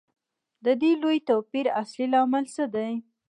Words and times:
د 0.65 0.67
دې 0.81 0.91
لوی 1.01 1.17
توپیر 1.29 1.65
اصلي 1.81 2.05
لامل 2.13 2.43
څه 2.55 2.63
دی 2.75 2.91